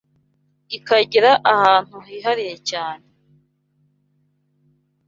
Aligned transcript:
ikagira 0.77 1.31
ahantu 1.53 1.97
hihariye 2.07 2.55
cyane. 2.69 3.05